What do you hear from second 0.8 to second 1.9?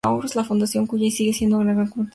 Cullen sigue siendo un gran contribuyente a la